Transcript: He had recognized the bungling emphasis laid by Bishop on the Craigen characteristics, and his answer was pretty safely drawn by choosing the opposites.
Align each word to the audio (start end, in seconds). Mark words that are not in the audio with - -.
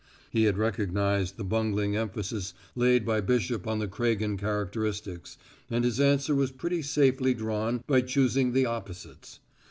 He 0.31 0.45
had 0.45 0.57
recognized 0.57 1.37
the 1.37 1.43
bungling 1.43 1.95
emphasis 1.95 2.55
laid 2.75 3.05
by 3.05 3.21
Bishop 3.21 3.67
on 3.67 3.77
the 3.77 3.87
Craigen 3.87 4.35
characteristics, 4.35 5.37
and 5.69 5.83
his 5.85 5.99
answer 5.99 6.33
was 6.33 6.49
pretty 6.49 6.81
safely 6.81 7.35
drawn 7.35 7.83
by 7.85 8.01
choosing 8.01 8.51
the 8.53 8.65
opposites. 8.65 9.41